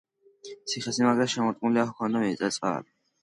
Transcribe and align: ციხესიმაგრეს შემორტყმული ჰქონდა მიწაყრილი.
ციხესიმაგრეს 0.71 1.35
შემორტყმული 1.35 1.85
ჰქონდა 1.91 2.25
მიწაყრილი. 2.27 2.89